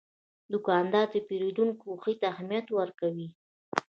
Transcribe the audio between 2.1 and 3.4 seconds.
ته اهمیت ورکوي.